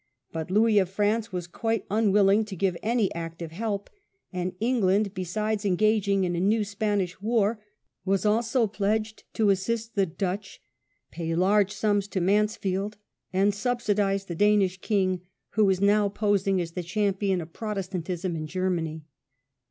[0.31, 3.87] But Louis of France was quite unwilling to give any active help,
[4.33, 7.21] and Parliament England, besides engaging in the new Spanish o*" *^5.
[7.21, 7.63] war,
[8.03, 10.59] was also pledged to assist the Dutch,
[11.11, 12.97] pay large sums to Mansfield,
[13.31, 18.47] and subsidize the Danish king, who was now posmg as the champion of Protestantism in
[18.47, 19.03] Germany.